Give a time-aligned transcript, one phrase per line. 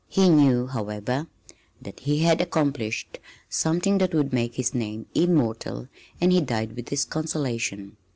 [0.07, 1.27] He knew, however,
[1.79, 3.19] that he had accomplished
[3.49, 5.89] something that would make his name immortal
[6.19, 7.97] and he died with this consolation.